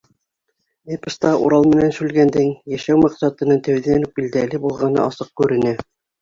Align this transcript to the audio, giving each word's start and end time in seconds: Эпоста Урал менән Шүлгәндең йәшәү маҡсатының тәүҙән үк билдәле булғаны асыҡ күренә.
Эпоста 0.95 1.33
Урал 1.47 1.67
менән 1.73 1.93
Шүлгәндең 1.97 2.47
йәшәү 2.73 2.97
маҡсатының 3.03 3.61
тәүҙән 3.69 4.07
үк 4.09 4.15
билдәле 4.21 4.63
булғаны 4.65 5.01
асыҡ 5.05 5.31
күренә. 5.45 5.77